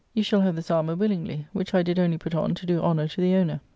[0.15, 2.81] You shall have this armour wil lingly, which I did only put on to do
[2.81, 3.61] honour to the owner."